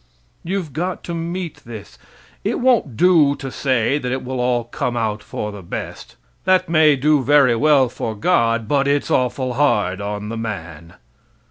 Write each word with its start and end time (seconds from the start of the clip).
You've 0.43 0.73
got 0.73 1.03
to 1.03 1.13
meet 1.13 1.57
this; 1.63 1.99
it 2.43 2.59
won't 2.59 2.97
do 2.97 3.35
to 3.35 3.51
say 3.51 3.99
that 3.99 4.11
it 4.11 4.23
will 4.23 4.39
all 4.39 4.63
come 4.63 4.97
out 4.97 5.21
for 5.21 5.51
the 5.51 5.61
best. 5.61 6.15
That 6.43 6.67
may 6.67 6.95
do 6.95 7.21
very 7.23 7.55
well 7.55 7.87
for 7.87 8.15
God, 8.15 8.67
but 8.67 8.87
it's 8.87 9.11
awful 9.11 9.53
hard 9.53 10.01
on 10.01 10.29
the 10.29 10.37
man. 10.37 10.95